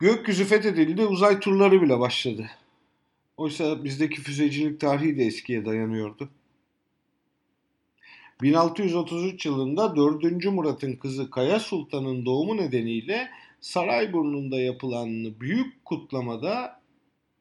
[0.00, 2.50] Gökyüzü fethedildi, uzay turları bile başladı.
[3.36, 6.28] Oysa bizdeki füzecilik tarihi de eskiye dayanıyordu.
[8.42, 10.44] 1633 yılında 4.
[10.44, 16.80] Murat'ın kızı Kaya Sultan'ın doğumu nedeniyle Sarayburnu'nda yapılan büyük kutlamada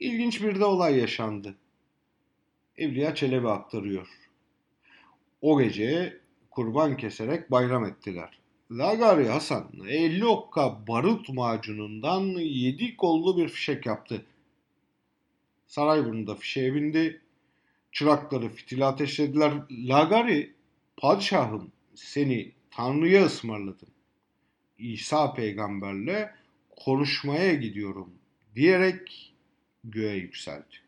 [0.00, 1.54] ilginç bir de olay yaşandı.
[2.76, 4.08] Evliya Çelebi aktarıyor.
[5.42, 6.20] O gece
[6.50, 8.38] kurban keserek bayram ettiler.
[8.70, 14.26] Lagari Hasan 50 okka barut macunundan 7 kollu bir fişek yaptı.
[15.66, 17.20] Sarayburnu'da fişeğe bindi.
[17.92, 19.52] Çırakları fitili ateşlediler.
[19.70, 20.54] Lagari
[20.96, 23.88] padişahım seni Tanrı'ya ısmarladım.
[24.78, 26.34] İsa peygamberle
[26.76, 28.10] konuşmaya gidiyorum
[28.54, 29.34] diyerek
[29.84, 30.87] göğe yükseldi.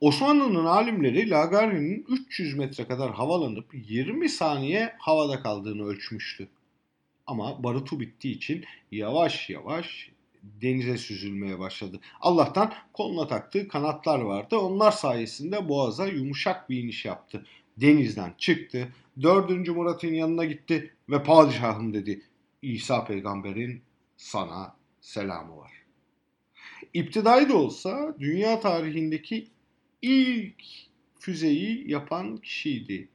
[0.00, 6.48] Osmanlı'nın alimleri Lagari'nin 300 metre kadar havalanıp 20 saniye havada kaldığını ölçmüştü.
[7.26, 10.10] Ama barutu bittiği için yavaş yavaş
[10.42, 12.00] denize süzülmeye başladı.
[12.20, 14.58] Allah'tan koluna taktığı kanatlar vardı.
[14.58, 17.46] Onlar sayesinde boğaza yumuşak bir iniş yaptı.
[17.76, 18.88] Denizden çıktı.
[19.22, 22.22] Dördüncü Murat'ın yanına gitti ve padişahım dedi.
[22.62, 23.82] İsa peygamberin
[24.16, 25.72] sana selamı var.
[26.94, 29.48] İptidai de olsa dünya tarihindeki
[30.02, 30.62] ilk
[31.20, 33.08] füzeyi yapan kişiydi.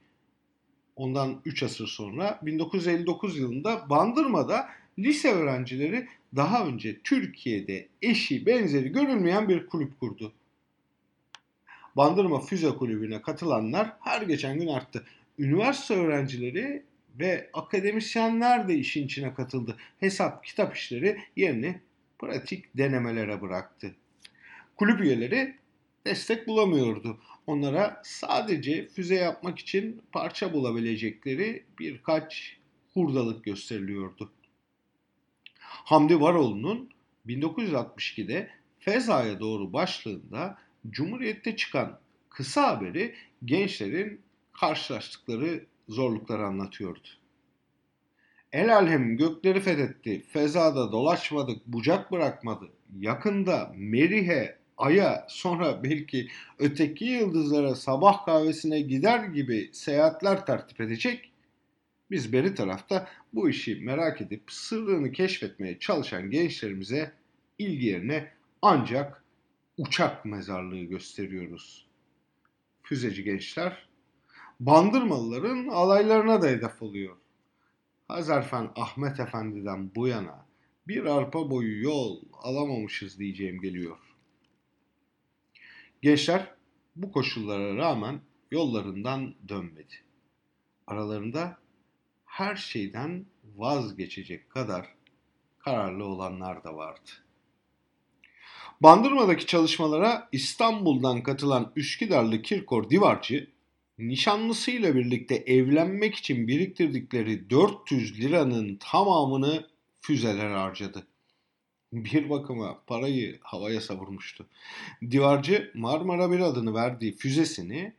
[0.96, 4.68] Ondan 3 asır sonra 1959 yılında Bandırma'da
[4.98, 10.32] lise öğrencileri daha önce Türkiye'de eşi benzeri görülmeyen bir kulüp kurdu.
[11.96, 15.04] Bandırma Füze Kulübü'ne katılanlar her geçen gün arttı.
[15.38, 16.82] Üniversite öğrencileri
[17.18, 19.76] ve akademisyenler de işin içine katıldı.
[20.00, 21.80] Hesap, kitap işleri yerini
[22.18, 23.94] pratik denemelere bıraktı.
[24.76, 25.54] Kulüp üyeleri
[26.06, 27.18] destek bulamıyordu.
[27.46, 32.56] Onlara sadece füze yapmak için parça bulabilecekleri birkaç
[32.94, 34.32] hurdalık gösteriliyordu.
[35.60, 36.90] Hamdi Varoğlu'nun
[37.26, 40.58] 1962'de Feza'ya doğru başlığında
[40.90, 41.98] Cumhuriyet'te çıkan
[42.30, 43.14] kısa haberi
[43.44, 44.20] gençlerin
[44.52, 47.08] karşılaştıkları zorlukları anlatıyordu.
[48.52, 52.72] El alem gökleri fethetti, fezada dolaşmadık, bucak bırakmadı.
[52.98, 61.30] Yakında Merih'e, Ay'a, sonra belki öteki yıldızlara sabah kahvesine gider gibi seyahatler tertip edecek.
[62.10, 67.12] Biz beri tarafta bu işi merak edip sırrını keşfetmeye çalışan gençlerimize
[67.58, 68.30] ilgi yerine
[68.62, 69.24] ancak
[69.78, 71.86] uçak mezarlığı gösteriyoruz.
[72.82, 73.88] Füzeci gençler
[74.60, 77.16] Bandırmalıların alaylarına da hedef oluyor.
[78.08, 80.46] Hazarfen Ahmet Efendi'den bu yana
[80.88, 83.96] bir arpa boyu yol alamamışız diyeceğim geliyor.
[86.04, 86.54] Gençler
[86.96, 88.20] bu koşullara rağmen
[88.50, 89.94] yollarından dönmedi.
[90.86, 91.58] Aralarında
[92.24, 93.26] her şeyden
[93.56, 94.94] vazgeçecek kadar
[95.58, 97.10] kararlı olanlar da vardı.
[98.80, 103.50] Bandırma'daki çalışmalara İstanbul'dan katılan Üsküdarlı Kirkor Divarcı,
[103.98, 109.68] nişanlısıyla birlikte evlenmek için biriktirdikleri 400 liranın tamamını
[110.00, 111.06] füzeler harcadı.
[111.94, 114.46] Bir bakıma parayı havaya savurmuştu.
[115.10, 117.94] Divarcı Marmara bir adını verdiği füzesini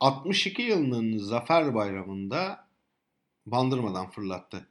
[0.00, 2.68] 62 yılının Zafer Bayramı'nda
[3.46, 4.68] Bandırmadan fırlattı.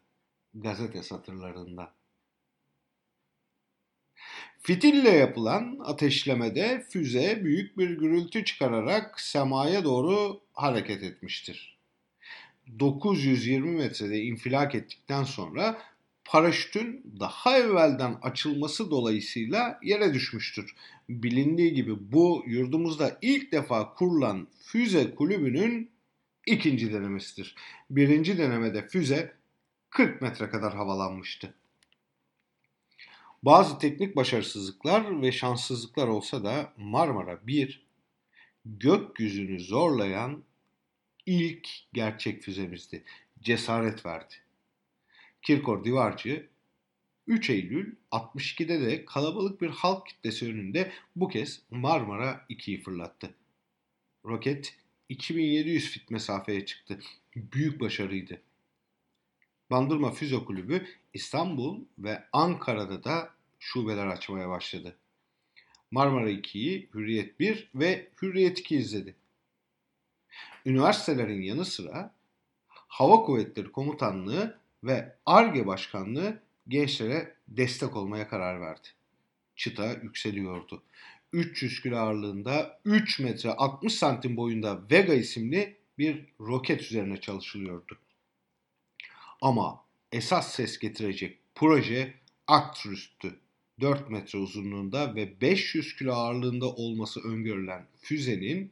[0.53, 1.93] Gazete satırlarında.
[4.59, 11.77] Fitille yapılan ateşlemede füze büyük bir gürültü çıkararak semaya doğru hareket etmiştir.
[12.79, 15.81] 920 metrede infilak ettikten sonra
[16.25, 20.75] paraşütün daha evvelden açılması dolayısıyla yere düşmüştür.
[21.09, 25.91] Bilindiği gibi bu yurdumuzda ilk defa kurulan füze kulübünün
[26.47, 27.55] ikinci denemesidir.
[27.89, 29.33] Birinci denemede füze
[29.89, 31.53] 40 metre kadar havalanmıştı.
[33.43, 37.87] Bazı teknik başarısızlıklar ve şanssızlıklar olsa da Marmara 1
[38.65, 40.43] gökyüzünü zorlayan
[41.25, 43.03] ilk gerçek füzemizdi.
[43.41, 44.42] Cesaret verdi.
[45.43, 46.47] Kirkor Divarcı
[47.27, 53.35] 3 Eylül 62'de de kalabalık bir halk kitlesi önünde bu kez Marmara 2'yi fırlattı.
[54.25, 54.75] Roket
[55.09, 56.99] 2700 fit mesafeye çıktı.
[57.35, 58.41] Büyük başarıydı.
[59.71, 63.29] Bandırma Füze Kulübü İstanbul ve Ankara'da da
[63.59, 64.97] şubeler açmaya başladı.
[65.91, 69.15] Marmara 2'yi Hürriyet 1 ve Hürriyet 2 izledi.
[70.65, 72.13] Üniversitelerin yanı sıra
[72.67, 78.87] Hava Kuvvetleri Komutanlığı ve ARGE Başkanlığı gençlere destek olmaya karar verdi.
[79.55, 80.83] Çıta yükseliyordu.
[81.33, 87.99] 300 kilo ağırlığında 3 metre 60 santim boyunda Vega isimli bir roket üzerine çalışılıyordu.
[89.41, 92.13] Ama esas ses getirecek proje
[92.47, 93.39] Arcturus'tu.
[93.81, 98.71] 4 metre uzunluğunda ve 500 kilo ağırlığında olması öngörülen füzenin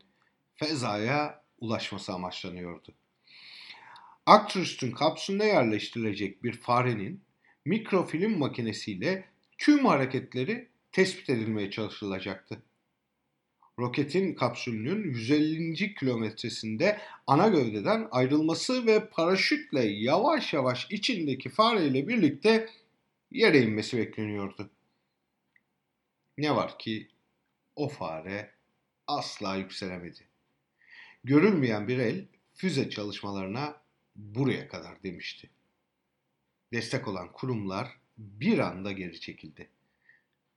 [0.56, 2.94] fezaya ulaşması amaçlanıyordu.
[4.26, 7.24] Arcturus'un kapsülüne yerleştirilecek bir farenin
[7.66, 9.26] mikrofilm makinesiyle
[9.58, 12.64] tüm hareketleri tespit edilmeye çalışılacaktı.
[13.80, 15.96] Roketin kapsülünün 150.
[15.96, 22.70] kilometresinde ana gövdeden ayrılması ve paraşütle yavaş yavaş içindeki fareyle birlikte
[23.32, 24.70] yere inmesi bekleniyordu.
[26.38, 27.08] Ne var ki
[27.76, 28.52] o fare
[29.08, 30.28] asla yükselemedi.
[31.24, 33.81] Görülmeyen bir el füze çalışmalarına
[34.16, 35.50] buraya kadar demişti.
[36.74, 37.88] Destek olan kurumlar
[38.18, 39.70] bir anda geri çekildi.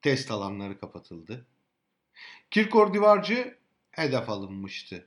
[0.03, 1.47] Test alanları kapatıldı.
[2.51, 3.59] Kirkor Divarcı
[3.91, 5.07] hedef alınmıştı.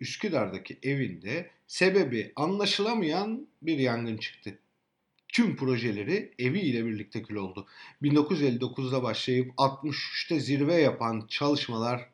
[0.00, 4.58] Üsküdar'daki evinde sebebi anlaşılamayan bir yangın çıktı.
[5.28, 7.66] Tüm projeleri eviyle birlikte kül oldu.
[8.02, 12.08] 1959'da başlayıp 63'te zirve yapan çalışmalar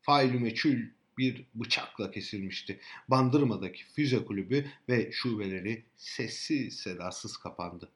[0.00, 0.78] faili meçhul
[1.18, 2.80] bir bıçakla kesilmişti.
[3.08, 7.88] Bandırma'daki füze kulübü ve şubeleri sessiz sedasız kapandı.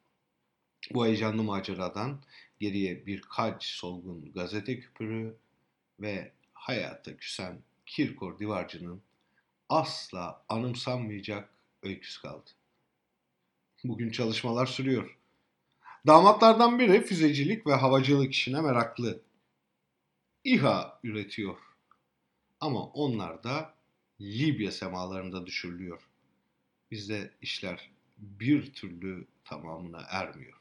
[0.94, 2.20] Bu heyecanlı maceradan
[2.60, 5.36] geriye birkaç solgun gazete küpürü
[6.00, 9.02] ve hayata küsen Kirkor Divarcı'nın
[9.68, 11.48] asla anımsanmayacak
[11.82, 12.50] öyküsü kaldı.
[13.84, 15.18] Bugün çalışmalar sürüyor.
[16.06, 19.22] Damatlardan biri füzecilik ve havacılık işine meraklı.
[20.44, 21.56] İHA üretiyor.
[22.66, 23.74] Ama onlar da
[24.20, 26.08] Libya semalarında düşürülüyor.
[26.90, 30.60] Bizde işler bir türlü tamamına ermiyor.